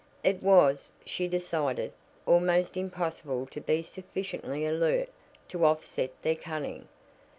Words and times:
It 0.23 0.41
was, 0.41 0.91
she 1.05 1.27
decided, 1.27 1.93
almost 2.25 2.75
impossible 2.75 3.45
to 3.51 3.61
be 3.61 3.83
sufficiently 3.83 4.65
alert 4.65 5.09
to 5.49 5.63
offset 5.63 6.19
their 6.23 6.33
cunning. 6.33 6.87